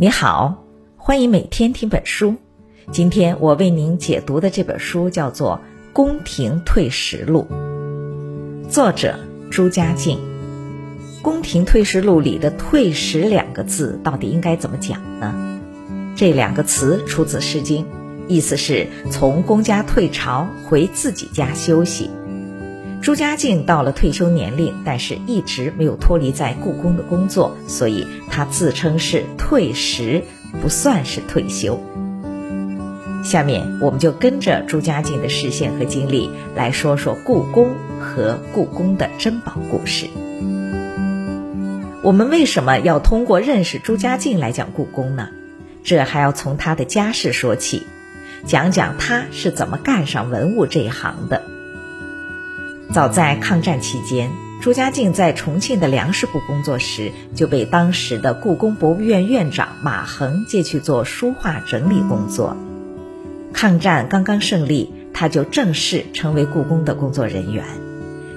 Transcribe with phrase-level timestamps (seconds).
[0.00, 0.62] 你好，
[0.96, 2.36] 欢迎每天听本书。
[2.92, 5.60] 今天我为您解读的这本书叫做
[5.92, 7.48] 《宫廷退食录》，
[8.68, 9.18] 作者
[9.50, 10.16] 朱家静。
[11.20, 15.34] 《宫廷退食录》里的“退食”两个字到底应该怎么讲呢？
[16.14, 17.84] 这两个词出自《诗经》，
[18.28, 22.08] 意思是从公家退朝回自己家休息。
[23.00, 30.24] 朱家靖到了退休年龄，但是一直没有脱离在故宫的工作，所以他自称是退时，
[30.60, 31.80] 不算是退休。
[33.24, 40.06] 下面我们就跟着朱家靖的视线和经历来说说故宫和故宫的珍宝故事。
[42.02, 45.28] 我们为什么要通过认识朱家靖来讲故宫呢？
[45.82, 47.86] 这还要从他的家世说起，
[48.44, 51.42] 讲讲他是怎么干上文物这一行的。
[52.98, 54.28] 早在抗战期间，
[54.60, 62.56] 朱家静在重庆的粮食部工作时，就被当时的故宫博物院院长马衡借去做书画整理工作。
[63.52, 67.64] 抗战刚刚胜利，他就正式成为故宫的工作人员。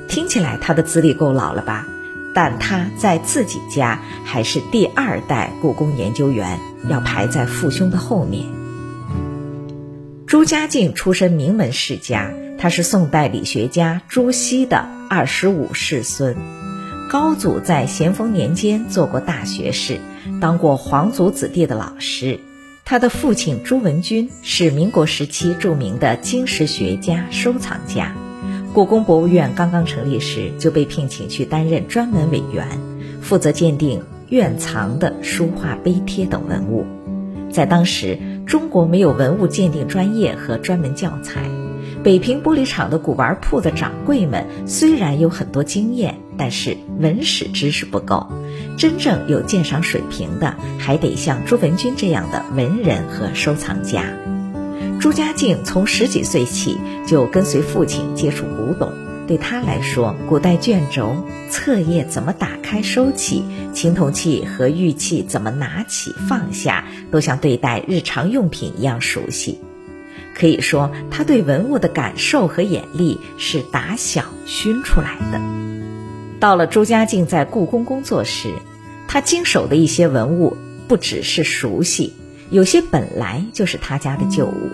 [0.08, 1.88] 听起来他的资历够老了吧？
[2.35, 8.45] 但他在自己家还是第二代故宫研究员，要排在父兄的后面。
[10.28, 12.31] 朱家静出身名门世家。
[12.61, 16.35] 他是宋代理学家朱熹的二十五世孙，
[17.09, 19.97] 高祖在咸丰年间做过大学士，
[20.39, 22.39] 当过皇族子弟的老师。
[22.85, 28.13] 他的父亲朱文君是民国时期著名的经史学家、收藏家。
[28.75, 32.67] 故宫博物院刚刚成立时，就被聘请去担任专门委员，
[33.23, 36.85] 负责鉴定院藏的书画碑帖等文物。
[37.51, 41.41] 在当时，中国没有文物鉴定专业和专门教材。
[42.03, 48.27] 北平玻璃厂的古玩铺的掌柜们虽然有很多经验，但是文史知识不够。
[48.75, 54.03] 真正有鉴赏水平的，还得像朱文君这样的文人和收藏家。
[54.99, 58.91] 朱家静从十几岁起就跟随父亲接触古董，
[59.28, 61.16] 对他来说，古代卷轴、
[61.51, 69.59] 册页怎么打开收起，青铜器和玉器怎么拿起放下，都像对待日常用品一样熟悉。
[70.34, 75.40] 可以说，他对文物的感受和眼力是打小熏出来的。
[76.40, 78.56] 到了朱家靖在故宫工作时，
[79.08, 82.14] 他经手的一些文物不只是熟悉，
[82.50, 84.69] 有些本来就是他家的旧物。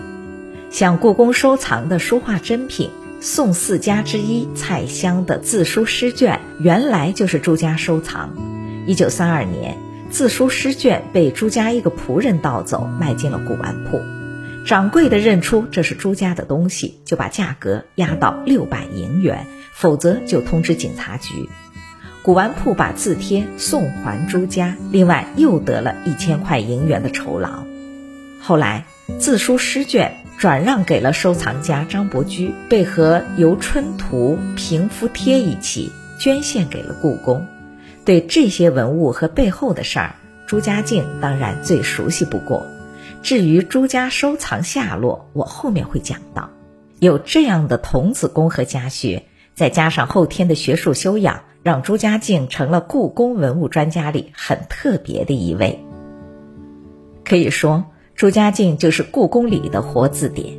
[0.70, 2.90] 像故宫收藏的书画珍品，
[3.20, 8.30] 宋四家之一蔡襄的自书诗卷，原来就是朱家收藏。
[8.86, 9.76] 一九三二年，
[10.10, 14.00] 自书诗卷被朱家一个仆人盗走，卖进了古玩铺。
[14.68, 21.48] 掌柜的认出这是朱家的东西，就把价格压到六百银元，否则就通知警察局。
[22.20, 27.64] 古玩铺把字帖送还朱家，另外又得了一千块银元的酬劳。
[28.42, 28.84] 后来
[29.18, 37.46] 字书诗卷转让给了收藏家张伯驹，被和《游春图》《平夫帖》一起捐献给了故宫。
[38.04, 42.66] 对这些文物和背后的事儿，朱家静当然最熟悉不过。
[43.22, 46.48] 至于朱家收藏下落，我后面会讲到。
[47.00, 49.24] 有这样的童子功和家学，
[49.54, 55.78] 再加上后天的学术修养，让朱家敬成了故宫文物专家里很特别的一位。
[57.24, 57.84] 可以说，
[58.16, 60.58] 朱家静就是故宫里的活字典，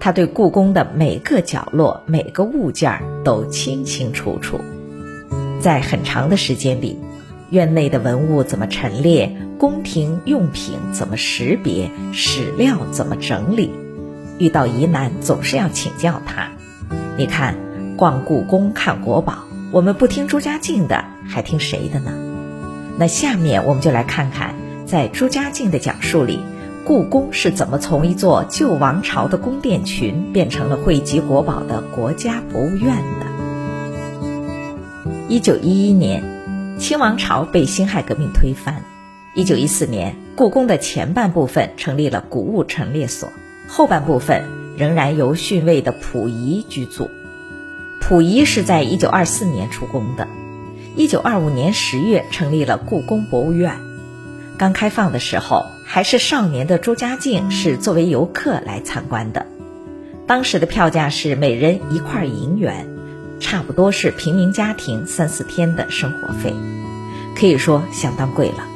[0.00, 4.58] 他对故宫的每个角落、每个物件都清清楚楚。
[5.60, 6.98] 在很长的时间里，
[7.50, 9.36] 院内的文物怎么陈列？
[9.58, 11.90] 宫廷用品怎么识别？
[12.12, 13.70] 史料怎么整理？
[14.38, 16.48] 遇到疑难总是要请教他。
[17.16, 17.54] 你看，
[17.96, 22.12] 逛故宫看国宝，我们不听朱家静的，还听谁的呢？
[22.98, 26.40] 那下面我们就来看看，在朱家静的讲述里，
[26.84, 33.26] 故宫是怎么从一座旧王朝的宫殿群变成了汇集国宝的国家博物院的。
[35.28, 36.22] 一九一一年，
[36.78, 38.82] 清王朝被辛亥革命推翻。
[39.34, 43.30] 一九一四年，故宫的前半部分成立了古物陈列所，
[43.66, 44.44] 后半部分
[44.76, 47.10] 仍然由逊位的溥仪居住。
[48.00, 50.28] 溥仪是在一九二四年出宫的，
[50.96, 53.72] 一九二五年十月成立了故宫博物院。
[54.58, 59.46] 刚开放的时候，还是少年的朱家静是作为游客来参观的。
[60.26, 62.86] 当时的票价是每人一块银元，
[63.40, 66.54] 差不多是平民家庭三四天的生活费，
[67.38, 68.66] 可以说相当贵了。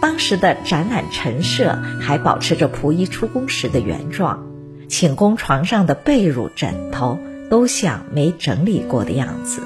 [0.00, 4.46] 当时的展览陈设还保持着溥仪出宫时的原状，
[4.88, 7.18] 寝宫床上的被褥、枕头
[7.50, 9.62] 都像没整理过的样子，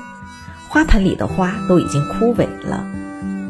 [0.68, 2.84] 花盆里的花都已经枯萎了。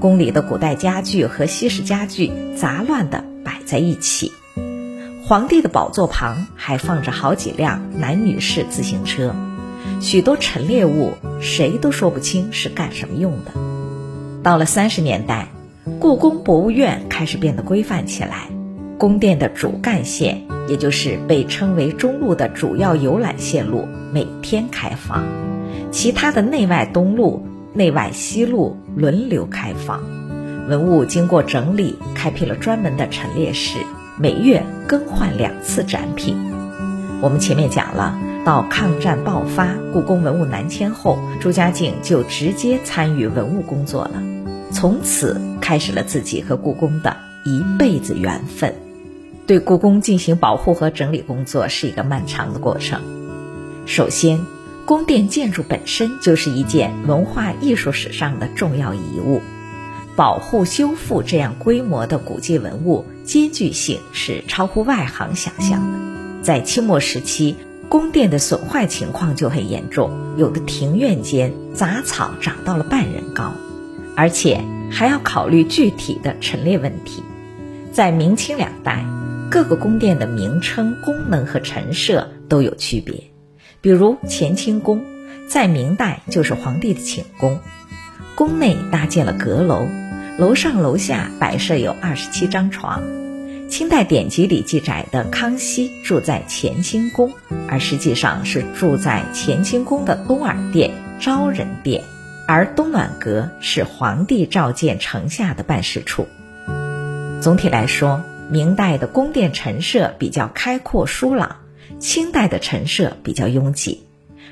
[0.00, 4.32] 宫里的古代家具和西式家具杂乱地摆在一起。
[5.24, 9.32] 皇帝的宝座旁还放着好几辆男女士自行车，
[10.02, 13.52] 许多陈列物谁都说不清是干什么用的。
[14.43, 15.46] 到了三十年代，
[16.00, 18.49] 故宫博物院开始变得规范起来，
[18.99, 25.25] 宫殿的主干线，也就是被称为中路的主要游览线路，每天开放，
[25.93, 27.46] 其他的内外东路。
[27.75, 30.02] 内外西路轮流开放，
[30.69, 33.78] 文物经过整理，开辟了专门的陈列室，
[34.19, 36.51] 每月更换两次展品。
[37.22, 44.20] 我们前面讲了，到抗战爆发，故宫文物南迁后，朱家靖就直接参与文物工作了，
[44.72, 48.74] 从此开始了自己和故宫的一辈子缘分。
[49.46, 53.00] 对故宫进行保护和整理工作是一个漫长的过程，
[53.86, 54.40] 首先。
[54.84, 59.40] 宫殿建筑本身就是一件文化艺术史上的重要遗物，
[60.16, 66.11] 保护修复这样规模的古迹文物，艰巨性是超乎外行想象的。
[66.42, 67.56] 在清末时期，
[67.88, 73.52] 宫殿的损坏情况就很严重，有的庭院间杂草长到了半人高，
[74.16, 74.60] 而且
[74.90, 77.22] 还要考虑具体的陈列问题。
[77.92, 79.04] 在明清两代，
[79.50, 83.30] 各个宫殿的名称、功能和陈设都有区别。
[83.80, 85.04] 比如乾清宫，
[85.48, 87.60] 在明代就是皇帝的寝宫，
[88.34, 89.86] 宫内搭建了阁楼，
[90.38, 93.21] 楼上楼下摆设有二十七张床。
[93.72, 97.32] 清代典籍里记载的康熙住在乾清宫，
[97.66, 102.04] 而实际上是住在乾清宫的东耳殿、昭仁殿，
[102.46, 106.28] 而东暖阁是皇帝召见城下的办事处。
[107.40, 111.56] 总体来说，明代的宫殿陈设比较开阔疏朗。
[111.98, 114.02] 清代的陈设比较拥挤，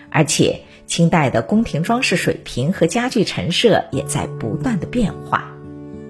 [0.09, 5.53] 而且清代的宫廷装饰水平和家具陈设也在不断的变化。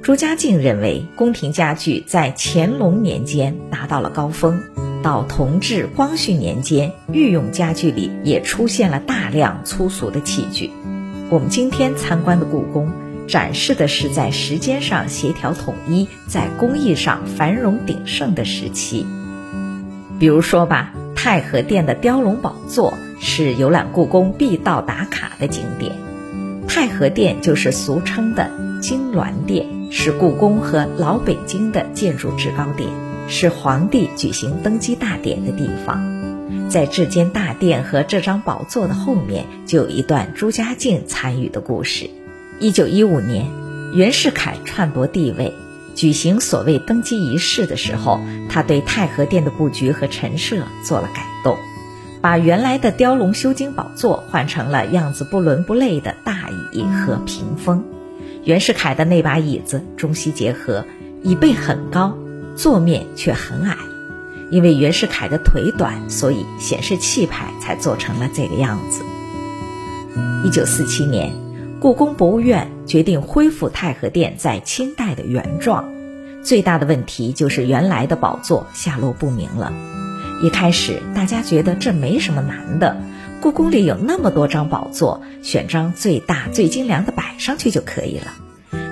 [0.02, 4.62] 朱家靖认为，宫廷家具在乾隆年间达到了高峰，
[5.02, 10.70] 到同治、光绪年间，御用家具里也出现了大量粗俗的器具。
[11.28, 12.90] 我们今天参观的故宫，
[13.28, 19.06] 展示的是在时间上协调统一，在工艺上繁荣鼎盛的时期。
[20.18, 20.92] 比如说吧。
[21.22, 25.92] 太和殿的雕龙宝座是游览故宫必到打卡的景点。
[26.66, 28.50] 太和殿就是俗称的
[28.80, 32.88] 金銮殿，是故宫和老北京的建筑制高点，
[33.28, 36.68] 是皇帝举行登基大典的地方。
[36.68, 42.08] 在这间大殿和这张宝座的后面，就有一段朱家靖参与的故事。
[42.60, 43.46] 一九一五年，
[43.92, 45.52] 袁世凯篡夺帝位。
[45.96, 51.58] 举行所谓登基仪式的时候，他对太和殿的布局和陈设做了改动，
[52.20, 57.82] 把原来的雕龙修金宝座换成了样子不伦不类的大椅和屏风。
[58.44, 60.84] 袁世凯的那把椅子中西结合，
[61.22, 62.16] 椅背很高，
[62.56, 63.76] 座面却很矮。
[64.50, 69.02] 因为袁世凯的腿短，所以显示气派，才做成了这个样子。
[70.44, 71.32] 一九四七年。
[71.80, 75.90] 故宫博物院决定恢复太和殿在清代的原状，
[76.42, 79.72] 最大的问题就是原来的宝座下落不明了。
[80.42, 83.00] 一开始大家觉得这没什么难的，
[83.40, 88.26] 故宫里有那么多张宝座，选张最大最精良的摆上去就可以了。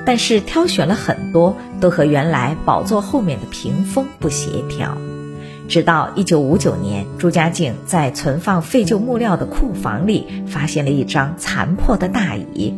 [0.06, 4.96] 但是挑选了很多，都和原来宝座后面的屏风不协调。
[5.68, 12.72] 直到一九五九年，朱家靖在存放废旧木料的库房里发现了一张残破的大椅。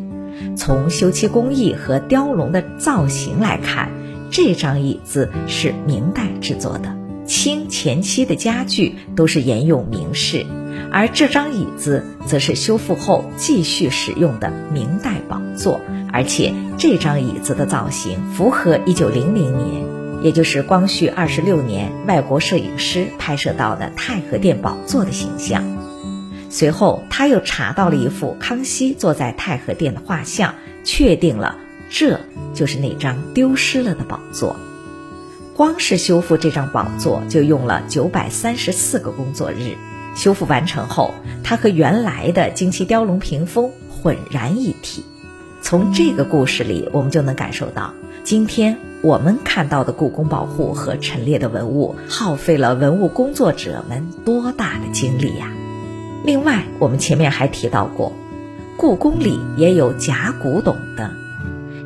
[0.56, 3.90] 从修漆工艺和雕龙的造型来看，
[4.32, 6.96] 这张椅子是明代制作的。
[7.26, 10.44] 清前期的家具都是沿用明式，
[10.92, 15.80] 而这张椅子则是修复后继续使用的明代宝座。
[16.12, 20.00] 而且这张椅子的造型符合一九零零年。
[20.22, 25.64] 也就是光绪二十六年，外国摄影师拍摄到的太和殿宝座的形象。
[26.50, 31.56] 随后，他又查到了一幅康熙坐在太和殿的画像，确定了
[31.88, 32.20] 这
[32.52, 34.56] 就是那张丢失了的宝座。
[35.56, 39.78] 光是修复这张宝座就用了九百三十四个工作日。
[40.16, 45.04] 修复完成后，它和原来的金漆雕龙屏风浑然一体。
[45.62, 47.92] 从这个故事里，我们就能感受到，
[48.24, 55.52] 今天我们看到的故宫保护和陈列的文物，耗费了文物工作者们多大的精力呀！
[56.24, 58.12] 另外，我们前面还提到过，
[58.76, 61.10] 故宫里也有假古董的。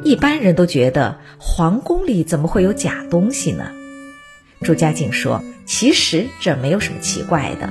[0.03, 3.65] 一般人都觉得皇宫里怎么会有假东西呢？
[4.65, 7.71] 朱家靖说：“其实这没有什么奇怪的，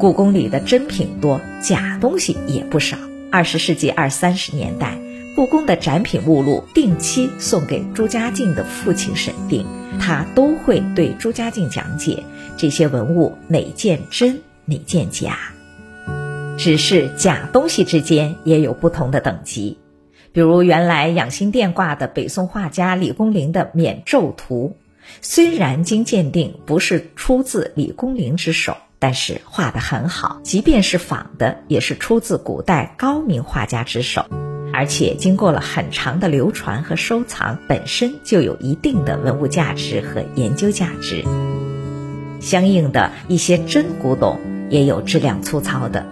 [0.00, 2.98] 故宫里的真品多，假东西也不少。”
[3.30, 4.98] 二十世纪二三十年代，
[5.36, 9.64] 故宫的展品目录定期送给朱家靖的父亲审定，
[10.00, 12.24] 他都会对朱家靖讲解
[12.56, 15.38] 这些文物哪件真哪件假。
[16.58, 19.78] 只是假东西之间也有不同的等级，
[20.32, 24.76] 比如原来养心殿挂的北宋画家李公麟的免咒图，
[25.22, 34.26] 虽然经鉴定不是出自李公麟之手，但是画得很好，即便是仿的，也是出自古代高明画家之手，
[34.72, 41.24] 而且经过了很长的流传和收藏，本身就有一定的文物价值和研究价值。
[42.40, 44.40] 相应的一些真古董
[44.70, 46.06] 也有质量粗糙的。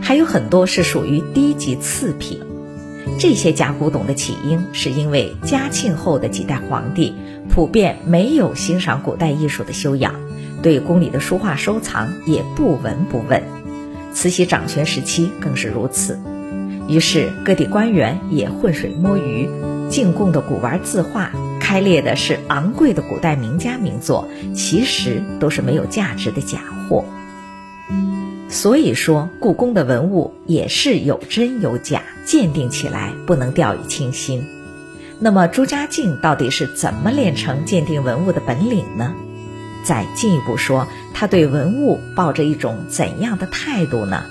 [0.00, 2.40] 还有很多是属于低级次品，
[3.18, 7.14] 这些假古董的起因是因为嘉庆后的几代皇帝
[7.50, 10.14] 普遍没有欣赏古代艺术的修养，
[10.62, 13.42] 对宫里的书画收藏也不闻不问。
[14.12, 16.20] 慈禧掌权时期更是如此，
[16.88, 19.48] 于是各地官员也浑水摸鱼，
[19.88, 27.04] 进贡的古玩字画开列的是昂贵的古代名家名作，其实都是没有价值的假货。
[28.48, 34.46] 所以说，故宫的文物也是有真有假，鉴定起来不能掉以轻心。
[35.20, 39.14] 那么，朱家靖到底是怎么练成鉴定文物的本领呢？
[39.84, 44.22] 再进一步说，他对文物抱着一种怎样的态度呢？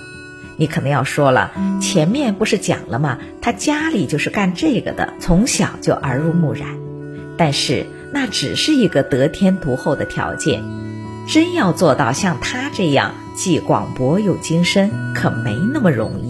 [0.56, 1.52] 你可能要说了，
[1.82, 3.18] 前面不是讲了吗？
[3.42, 6.70] 他家里就是干这个的，从小就耳濡目染。
[7.38, 10.64] 但是，那只是一个得天独厚的条件。
[11.28, 16.27] 真要做到像他这样既广博又精深，可没那么容易。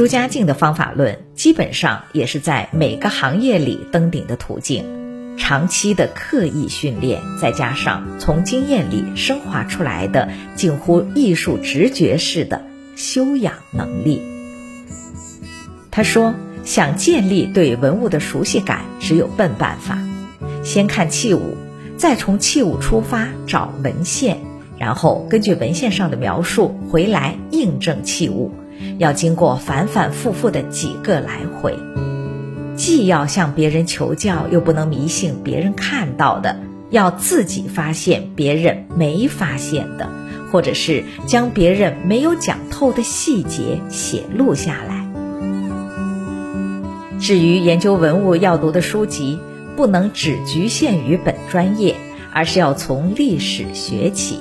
[0.00, 12.64] 朱家靖的方法论基本上也是在每个行业里登顶的途径，长期的刻意训练，再加上从经验里升华出来的近乎艺术直觉式的
[12.96, 14.22] 修养能力。
[15.90, 16.32] 他说
[16.64, 19.98] ：“想建立对文物的熟悉感，只有笨办法，
[20.64, 21.58] 先看器物。”
[21.98, 24.38] 再从器物出发找文献，
[24.78, 28.50] 然后根据文献上的描述回来印证器物，
[28.98, 31.78] 要经过反反复复的几个来回，
[32.76, 36.56] 既要向别人求教，又不能迷信别人看到的，
[36.90, 40.08] 要自己发现别人没发现的，
[40.50, 45.06] 或者是将别人没有讲透的细节写录下来。
[47.20, 49.38] 至于研究文物要读的书籍。
[49.76, 51.94] 不能只局限于本专业，
[52.34, 54.38] 而是要从历史学起。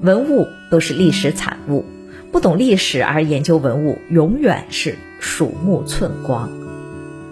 [0.00, 1.84] 文物都是历史产物，
[2.32, 6.48] 不懂历史而研究文物，永远是鼠目寸光。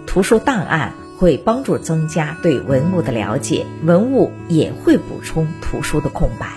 [0.05, 6.47] 图书档案会帮助增加对文物的了解，文物也会补充图书的空白。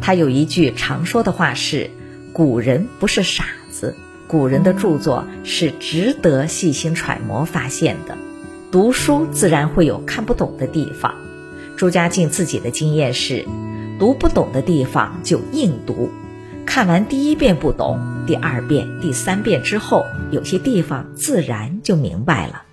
[0.00, 1.90] 他有一句常说的话是
[2.34, 3.94] ：“古人不是傻子，
[4.26, 8.18] 古人的著作是值得细心揣摩发现的。”
[8.72, 11.14] 读书自然会有看不懂的地方，
[11.76, 13.46] 朱家靖自己的经验是，
[14.00, 16.10] 读不懂的地方就硬读，
[16.66, 22.64] 看完第一遍不懂，第二遍、第三遍之后，有些地方自然就明白了。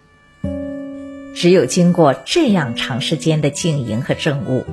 [1.35, 4.65] 只有经过这样长时间的经营和证悟，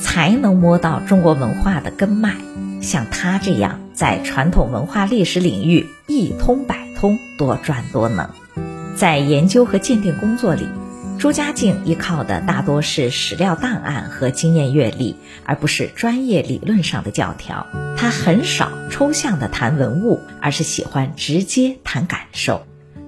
[0.00, 2.36] 才能摸到中国文化的根脉。
[2.80, 8.30] 像他这样在传统文化历史领域一通百通，多专多能。
[8.94, 10.66] 在研究和鉴定工作里，
[11.18, 17.66] 朱家靖依靠的大多是史料档案和经验阅历，而不是专业理论上的教条。
[17.96, 22.64] 他很少抽象的谈文物，而是喜欢直接谈感受。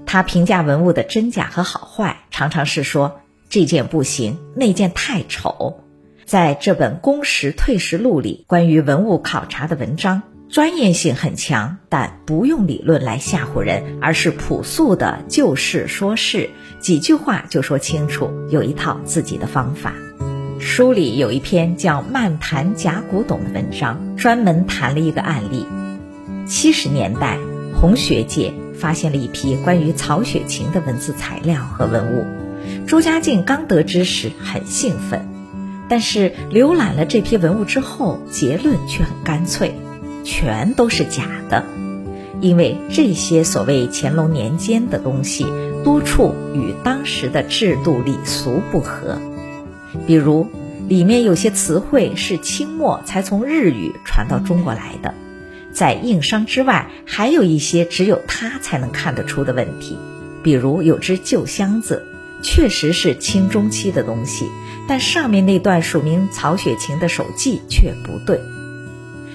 [0.06, 5.84] 他评价文物的真假和好坏，常常是说这件不行，那件太丑。
[6.26, 10.22] 在这本《公时退时录》里，关于文物考察的文章。
[10.48, 16.50] 专业性很强，但不用理论来吓唬人，而是朴素的就事说事，
[16.80, 19.92] 几句话就说清楚，有一套自己的方法。
[20.58, 25.66] 书里有一篇叫《漫谈假古董》的文章，专门谈了一个案例。
[26.46, 27.38] 七十年代，
[27.78, 32.24] 红学界发现了一批关于曹雪芹的文字材料和文物。
[32.86, 35.28] 朱家靖刚得知时很兴奋，
[35.88, 39.74] 但是浏览了这批文物之后，结论却很干脆。
[40.22, 41.64] 全都是假的，
[42.40, 45.44] 因为这些所谓乾隆年间的东西，
[45.84, 49.18] 多处与当时的制度礼俗不合。
[50.06, 50.46] 比如，
[50.88, 55.14] 里面有些词汇是清末才从日语传到中国来的，
[55.72, 59.98] 在硬伤之外，还有一些只有他才能看得出的问题。
[60.42, 62.06] 比如，有只旧箱子，
[62.42, 64.46] 确实是清中期的东西，
[64.88, 68.40] 但上面那段署名曹雪芹的手迹却不对。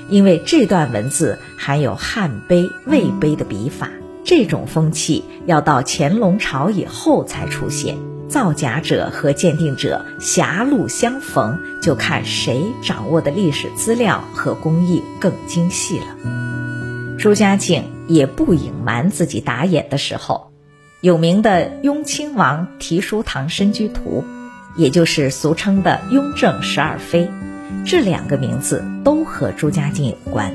[0.10, 3.90] 因为这段文字含有汉碑、魏碑的笔法，
[4.24, 7.98] 这种风气要到乾隆朝以后才出现。
[8.28, 16.06] 造假者和鉴定者狭路相逢，就看谁掌握的历史资料和工艺更精细了。
[17.20, 20.52] 朱家靖也不隐瞒自己打眼的时候，
[21.02, 24.24] 有名的雍亲王提书堂身居图，
[24.76, 27.30] 也就是俗称的雍正十二妃，
[27.86, 30.51] 这两个名字都和朱家靖有关。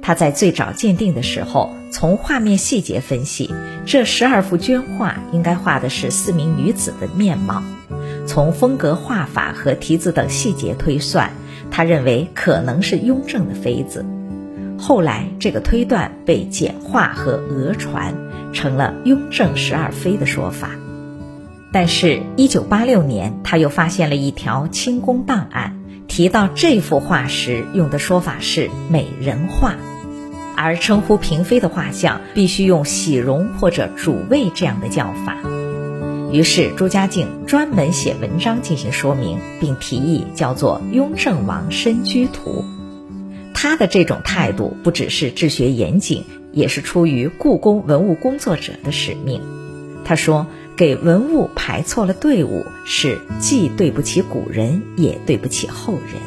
[0.00, 3.52] 他在最早鉴定的时候，从画面细节分析，
[3.84, 7.62] 这十二幅绢画应该画的是四名女子的面貌。
[8.26, 11.32] 从风格、画法和题字等细节推算，
[11.70, 14.06] 他认为可能是雍正的妃子。
[14.78, 18.14] 后来，这个推断被简化和讹传，
[18.52, 20.70] 成了雍正十二妃的说法。
[21.72, 29.76] 但是，一九八六年，他又发现了一条清宫档案，提到这幅画时用的说法是美人画。
[30.56, 35.36] 而称呼嫔妃的画像必须用喜容或者主位这样的叫法，
[36.30, 42.62] 于是朱家靖专门写文章进行说明，并提议叫做《雍正王身居图》。
[43.52, 49.42] 他的这种态度不只是治学严谨，也是出于故宫文物工作者的使命。
[50.04, 50.46] 他说
[50.76, 56.20] ：“给文物排错了队伍，是既对不起古人，也对不起后人。”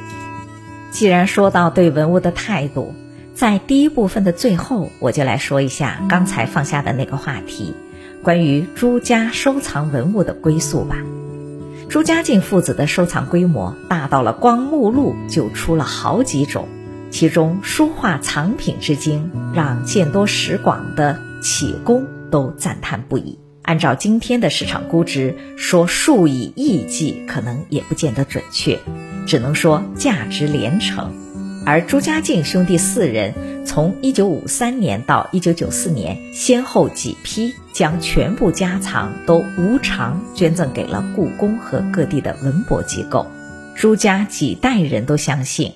[0.92, 2.94] 既然说到对文物的态度，
[3.36, 7.76] 在第一部分的最后，我就来说一下刚才放下的那个话题，
[8.24, 10.98] 关于朱家收藏文物的归宿吧。
[11.90, 16.68] 朱家靖父子的收藏规模大到了光目录就出了好几种，
[17.12, 23.40] 其中书画藏品之精，让见多识广的启功都赞叹不已。
[23.68, 28.80] 按照今天的市场估值，说数以亿计可能也不见得准确，
[29.28, 31.14] 只能说价值连城。
[31.66, 43.28] 而朱家靖兄弟四人从一九五三年到一九九四年，先后几批将全部家藏都无偿捐赠给了故宫和各地的文博机构。
[43.76, 45.74] 朱家几代人都相信，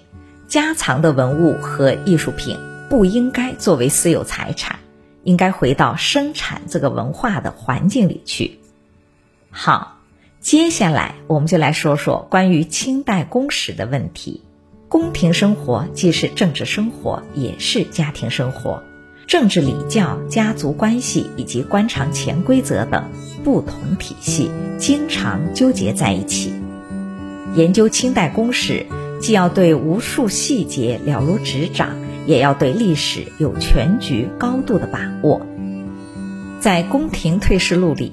[0.47, 2.57] 家藏的文物和艺术品
[2.89, 4.79] 不应该作为私有财产，
[5.23, 8.59] 应该回到生产这个文化的环境里去。
[9.49, 9.99] 好，
[10.39, 14.41] 接下来我们就来说说关于清代宫史的问题。
[14.87, 18.83] 宫廷生活既是政治生活，也是家庭生活。
[19.25, 23.09] 政治礼教、家族关系以及官场潜规则等
[23.45, 26.53] 不同体系，经常纠结在一起。
[27.55, 28.85] 研究清代宫史，
[29.21, 35.41] 既要对无数细节了如指掌，也要对历史有全局高度的把握。
[36.59, 38.11] 在《宫廷退仕录》里，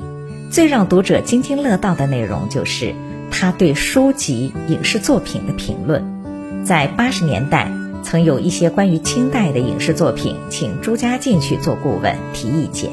[0.50, 2.94] 最让读者津津乐道的内容，就是
[3.30, 6.64] 他对书籍、影视作品的评论。
[6.64, 7.70] 在八十年代，
[8.02, 12.90] 曾有一些关于清代的影视作品，请朱家靖去做顾问提意见。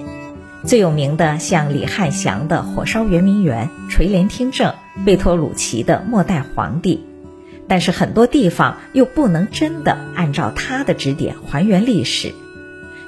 [0.66, 4.74] 最有名的像李汉祥的《火烧圆明园》，垂帘听政，
[5.06, 7.06] 贝托鲁奇的《末代皇帝》。
[7.68, 12.34] 但是很多地方又不能真的按照他的指点还原历史，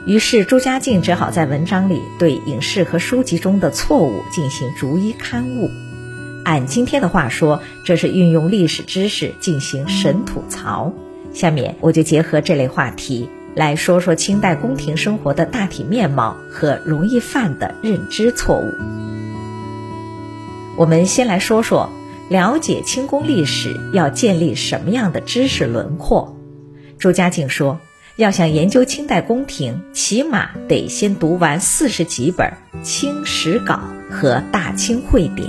[0.06, 5.70] 于是朱家靖只好在文章里对影视和书籍中的错误进行逐一刊物。
[6.44, 10.94] 按今天的话说，这是运用历史知识进行神吐槽。
[11.34, 18.74] 下面我就结合这类话题来说说清代宫廷生活的大体面貌和容易犯的认知错误。
[20.78, 21.92] 我们先来说说
[22.30, 26.38] 了解清宫历史要建立什么样的知识轮廓。
[27.00, 27.80] 朱家靖说，
[28.18, 33.80] 要想研究清代宫廷，起码得先读完四十几本《清史稿》
[34.14, 35.48] 和《大清会典》。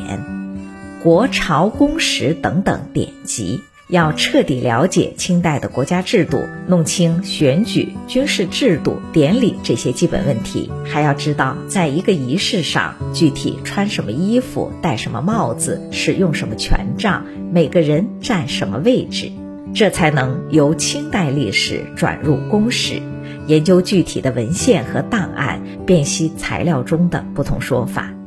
[1.02, 19.32] 国朝宫史等等典籍，要彻底了解清代的国家制度，弄清选举、军事制度、典礼这些基本问题，还要知道在一个仪式上具体穿什么衣服、戴什么帽子、使用什么权杖、每个人占什么位置，
[19.74, 23.00] 这才能由清代历史转入宫史，
[23.46, 28.17] 研究具体的文献和档案，辨析材料中的不同说法。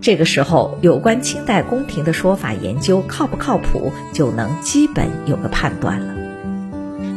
[0.00, 6.14] 这个时候，有关清代宫廷的说法研究靠不靠谱，就能基本有个判断了。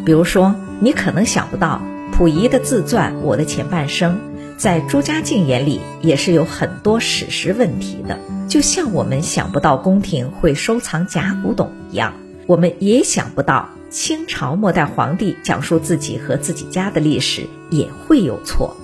[0.04, 4.16] 比如说，你可能想不到，溥仪的自传《我的前半生》
[4.58, 8.18] 在朱家靖眼里也是有很多史实问题的，
[8.48, 12.14] 就像我们想不到宫廷会收藏假古董一样，
[12.48, 18.76] 我们也想不到清朝末代皇帝讲述自己和自己家的历史也会有错。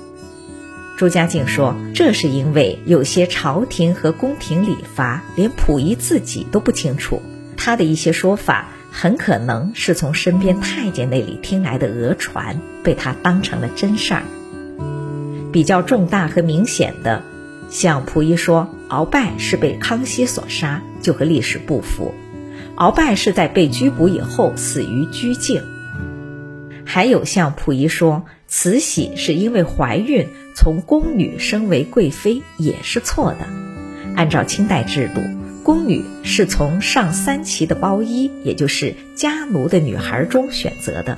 [0.98, 7.22] 朱家靖说：“这是因为有些朝廷和宫廷礼法，连溥仪自己都不清楚。
[7.56, 14.24] 他的一些说法很可能是从身边太监那里听来的讹传，被他当成了真事儿。
[15.52, 17.22] 比较重大和明显的，
[17.70, 22.16] 像溥仪说鳌拜是被康熙所杀，就和历史不符。
[22.76, 25.62] 鳌拜是在被拘捕以后死于拘禁。
[26.86, 33.48] 还有像溥仪说慈禧是因为怀孕从宫女升为贵妃，也是错的。
[34.16, 35.22] 按照清代制度，
[35.64, 41.18] 宫女是从上三旗的包衣，也就是家奴的女孩中选择的，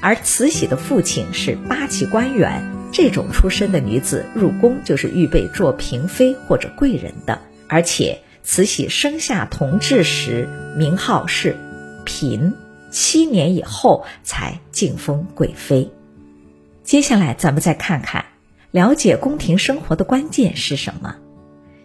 [0.00, 2.62] 而慈禧的父亲是八旗官员，
[2.92, 8.20] 这种出身的女子入宫就是预备做嫔妃或者贵人的，而且。
[8.48, 11.56] 慈禧生下同治时，名号是
[12.04, 12.52] 嫔，
[12.92, 15.90] 七年以后才晋封贵妃。
[16.86, 18.26] 接下来，咱们再看看
[18.70, 21.16] 了解宫廷生活的关键是什么？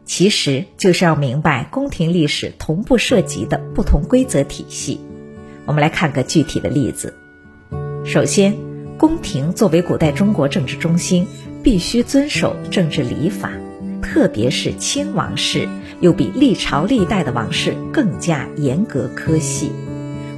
[0.06, 5.02] 其实就是要明白宫廷历史同步涉及的不同规则体系。
[5.66, 7.16] 我们来看个具体的例子。
[8.06, 8.56] 首先，
[9.00, 11.26] 宫廷作为古代中国政治中心，
[11.64, 13.50] 必须遵守政治礼法。
[14.04, 15.68] 特别是亲王室，
[16.00, 19.72] 又比历朝历代的王室更加严格苛细。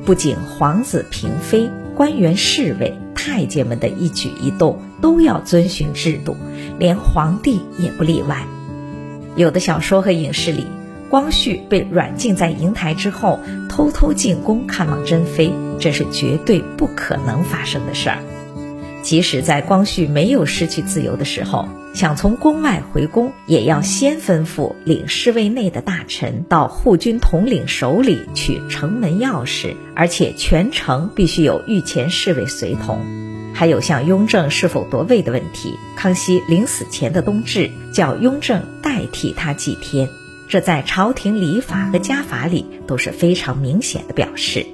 [0.05, 6.35] 不仅皇子、嫔妃、官员、侍卫、太监们的一举一动都要遵循制度，
[6.79, 8.45] 连皇帝也不例外。
[9.35, 10.65] 有的小说和影视里，
[11.09, 18.17] 光绪被软禁在瀛台之后，偷偷进宫看望珍妃，这是绝对不可能发生的事儿。
[19.03, 32.97] 即使在光绪没有失去自由的时候，想从宫外回宫，也要先吩咐领侍卫内的大臣到护军统领手里取城门钥匙，而且全程必须有御前侍卫随同。
[33.53, 40.07] 还有像雍正是否夺位的问题，康熙临死前的冬至叫雍正代替他祭天，
[40.47, 44.65] 这在朝廷礼法和家法里都是非常明显的表示。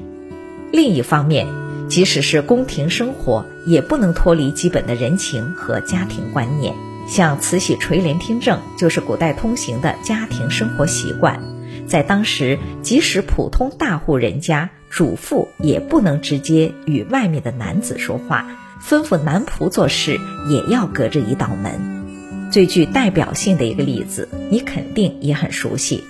[0.71, 1.47] 另一方面。
[1.89, 6.73] 即使是宫廷生活，也不能脱离基本的人情和家庭观念。
[7.07, 11.39] 像慈禧垂帘听政，就是古代通行的家庭生活习惯。
[11.87, 18.45] 在当时，即使普通大户人家，主妇也不能直接与外面的男子说话，
[18.83, 22.49] 吩咐男仆做事也要隔着一道门。
[22.51, 26.03] 最具代表性的一个例子，你肯定也很熟悉。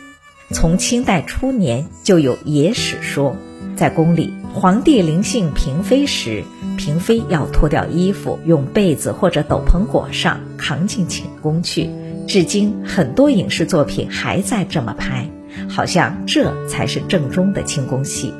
[0.51, 3.35] 从清代初年就有野史说。
[3.79, 6.43] 在宫里，皇帝临幸嫔妃时，
[6.77, 11.89] 嫔妃要脱掉衣服，用被子或者斗篷裹上，扛进寝宫去。
[12.27, 15.29] 至今，很多影视作品还在这么拍，
[15.69, 18.33] 好像这才是正宗的清宫戏。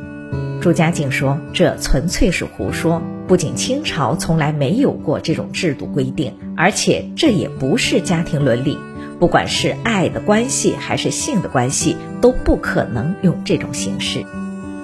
[0.59, 3.01] 朱家靖说，这纯粹是胡说。
[3.25, 8.77] 不仅清朝从来没有过这种制度规定，而且这也不是家庭伦理。
[9.21, 14.25] 不管是爱的关系还是性的关系，都不可能用这种形式。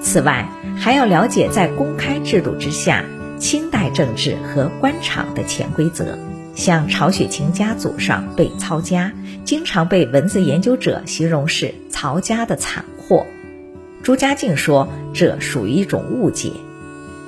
[0.06, 3.04] 此外，还要了解在公开制度之下，
[3.39, 6.15] 清代政治和官场的潜规则。
[6.54, 9.12] 像曹雪芹家祖上被抄家，
[9.44, 13.26] 经常被文字研究者形容是曹家的惨祸。
[14.04, 16.52] 朱家靖说，这属于一种误解。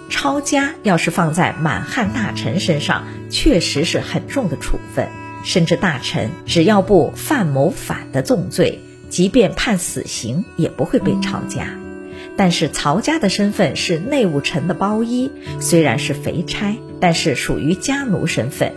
[0.08, 5.08] 抄家要是放在满汉大臣身上，确实是很重的处分，
[5.44, 11.68] 甚至大臣只要不犯谋反的重罪，即便判死刑也不会被抄家。
[12.38, 18.72] 但是曹家的身份是内务臣的包衣，虽然是肥差，但是属于家奴身份。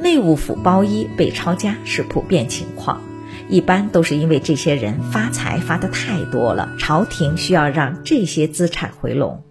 [0.00, 3.00] 内务府包衣被抄家是普遍情况，
[3.48, 9.42] 一般都是因为这些人发财发的太多了，朝廷需要让这些资产回笼。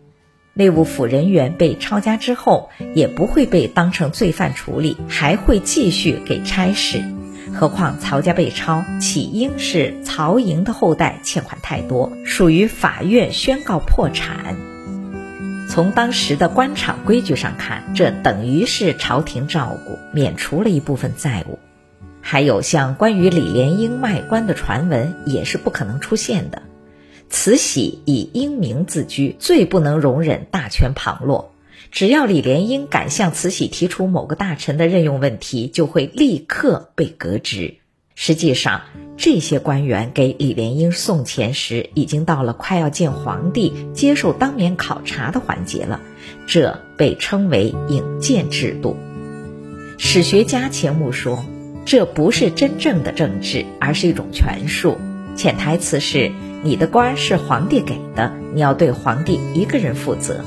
[0.54, 7.02] 内务府人员被抄家之后，也不会被当成罪犯处理，还会继续给差事。
[7.58, 14.56] 何况曹家被抄，起因是曹营的后代欠款太多，属于法院宣告破产。
[15.68, 21.58] 从当时的官场规矩上看，这等于是朝廷照顾，免除了一部分债务。
[22.22, 26.62] 还有像关于李莲英卖官的传闻，也是不可能出现的。
[27.28, 31.52] 慈禧以英明自居，最不能容忍大权旁落。
[31.92, 37.76] 只要李莲英敢向慈禧提出某个大臣的任用问题，就会立刻被革职。
[38.16, 38.82] 实际上，
[39.16, 46.02] 这些官员给李莲英送钱时，已经到了快要见皇帝、接受当面考察的环节了。
[46.48, 48.98] 这被称为引荐制度。
[50.00, 51.46] 史学家钱穆说，
[51.86, 54.98] 这不是真正的政治，而是一种权术。
[55.36, 56.32] 潜台词是：
[56.64, 60.44] 你的官是皇帝给的，你要对皇帝一个人负责。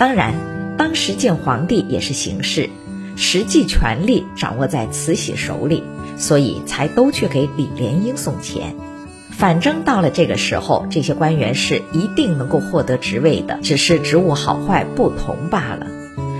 [0.00, 0.32] 当然，
[0.78, 2.70] 当时见皇帝也是形式，
[3.16, 5.84] 实际权力掌握在慈禧手里，
[6.16, 8.74] 所以才都去给李莲英送钱。
[9.30, 15.86] 反正到了这个时候，这些官员是一定能够获得职位的，只是职务好坏不同罢了。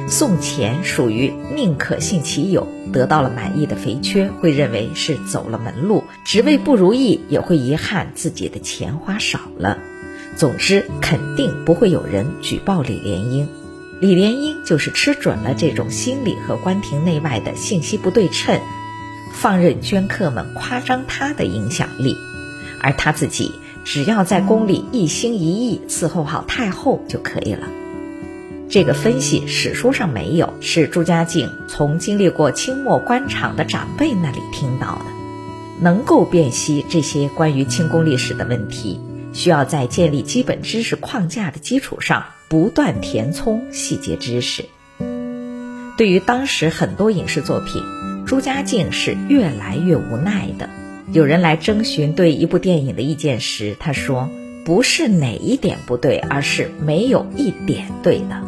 [0.08, 9.76] 送钱属于宁可信其有，得到了满意的肥缺会认为是走了门路，职位不如意也会遗憾自己的钱花少了。
[10.40, 13.46] 总之，肯定不会有人举报李莲英。
[14.00, 18.58] 李莲英就是吃准了这种心理和宫廷内外的信息不对称，
[19.34, 22.16] 放任捐客们夸张他的影响力，
[22.80, 23.52] 而他自己
[23.84, 27.68] 只要在宫里一心一意伺候好太后就可以了。
[28.70, 35.04] 这个分析史书上没有，是朱家靖从经历过清末官场的长辈那里听到的，
[35.82, 39.02] 能够辨析这些关于清宫历史的问题。
[39.32, 44.64] 需要在建立基本知识框架的基础上，不断填充细节知识。
[45.96, 47.82] 对于当时很多影视作品，
[48.26, 50.70] 朱家靖是越来越无奈的。
[51.12, 54.30] 有人来征询对一部电影的意见时，他说
[54.64, 58.42] ：“不是哪一点不对，而是没有一点对的。”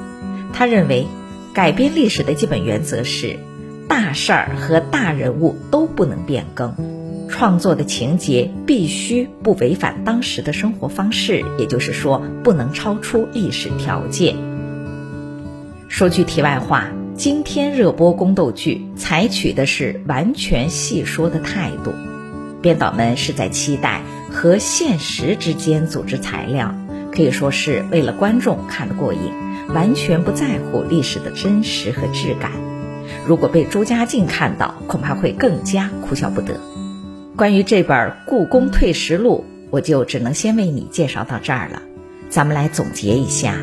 [0.55, 1.07] 他认为，
[1.53, 3.39] 改编历史的基本原则是，
[3.89, 6.92] 大事儿和大人物都不能变更。
[7.33, 14.37] 创作的情节必须不违反当时的生活方式，也就是说，不能超出历史条件。
[15.89, 21.93] 说句题外话，今天热播宫斗剧采取的是完全细说的态度，
[22.61, 26.75] 编导们是在期待和现实之间组织材料，
[27.13, 29.21] 可以说是为了观众看得过瘾，
[29.75, 32.53] 完全不在乎历史的真实和质感。
[33.27, 36.61] 如果被朱家靖看到，恐怕会更加哭笑不得。
[37.43, 41.83] 关于这本《故宫退食录》，我就只能先为你介绍到这儿了。
[42.29, 43.57] 咱们来总结一下，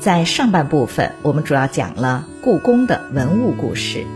[0.00, 4.06] 在上半部分，我们主要讲了故宫的文物故事。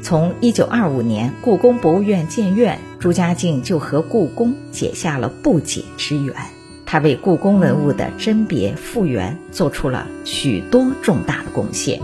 [0.00, 6.32] 从1925年故宫博物院建院，朱家靖就和故宫结下了不解之缘。
[6.86, 12.00] 他为故宫文物的甄别复原做出了许多重大的贡献。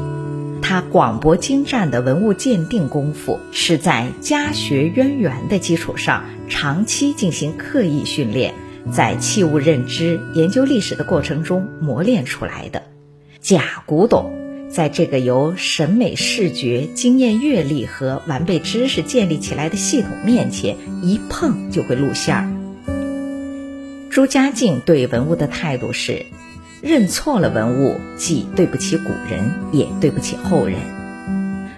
[0.73, 8.55] 他广博精湛的文物鉴定功夫，是在家学渊源的基础上，长期进行刻意训练，
[8.91, 12.85] 在器物认知、研究历史的过程中磨练出来的。
[13.39, 14.33] 假古董，
[14.71, 22.49] 在这个由审美视觉、经验阅历和完备知识建立起来的系统面前，一碰就会露馅儿。
[24.09, 26.25] 朱家靖对文物的态度是。
[26.83, 30.81] 认错了文物，既对不起古人，也对不起后人。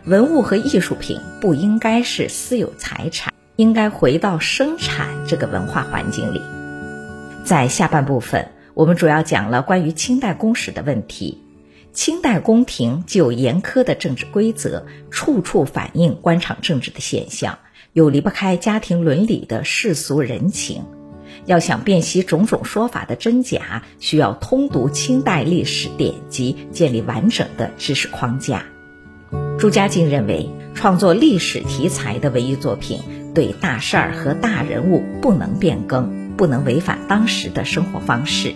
[0.07, 6.41] 文物和艺术品不应该是私有财产，应该回到生产这个文化环境里。
[7.45, 11.43] 在下半部分，我们主要讲了关于清代宫史的问题。
[11.93, 17.59] 清代宫廷具有严苛的政治规则，处处反映官场政治的现象，
[17.93, 20.87] 有离不开家庭伦理的世俗人情。
[21.47, 28.65] 要想辨析种种说法的真假，需要通读清代历史典籍，建立完整的知识框架。
[29.59, 33.01] 朱家靖认为，创作历史题材的文艺作品，
[33.35, 38.55] 对大事儿和大人物不能变更，不能违反当时的生活方式。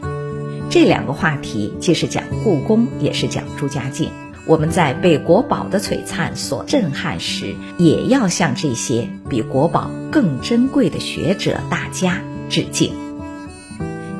[0.71, 4.11] 这两个话题既是讲故宫，也是讲朱家靖。
[4.47, 12.23] 我们在被国宝的璀璨所震撼时，也要向这些比国宝更珍贵的学者大家。
[12.49, 12.93] 致敬。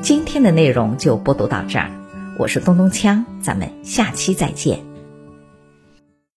[0.01, 1.91] 今天的内容就播读到这儿，
[2.37, 4.88] 我是东东锵，咱们下期再见。